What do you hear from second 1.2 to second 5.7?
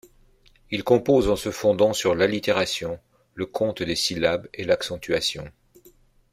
en se fondant sur l'allitération, le compte des syllabes et l'accentuation.